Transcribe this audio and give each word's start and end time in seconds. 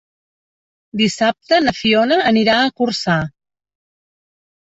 Dissabte 1.01 1.59
na 1.65 1.73
Fiona 1.81 2.17
anirà 2.31 2.55
a 2.63 2.73
Corçà. 2.81 3.17